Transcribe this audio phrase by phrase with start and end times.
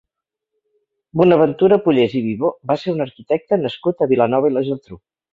[1.19, 4.99] Bonaventura Pollés i Vivó va ser un arquitecte nascut a Vilanova i la Geltrú.